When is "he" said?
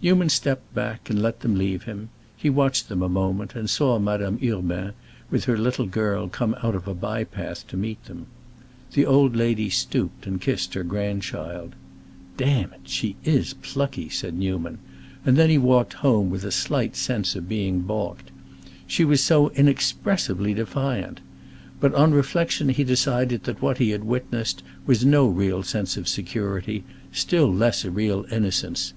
2.38-2.48, 15.50-15.58, 22.70-22.84, 23.76-23.90